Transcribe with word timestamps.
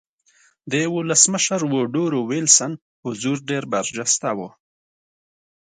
د 0.71 0.73
ولسمشر 0.95 1.61
ووډرو 1.71 2.19
وېلسن 2.29 2.71
حضور 3.05 3.37
ډېر 3.49 3.63
برجسته 3.73 4.29
و 4.37 4.39